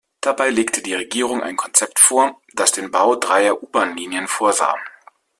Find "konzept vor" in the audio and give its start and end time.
1.57-2.41